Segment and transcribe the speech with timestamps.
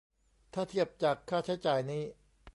[0.53, 2.03] ถ้าเทียบจากค่าใช้จ่ายนี้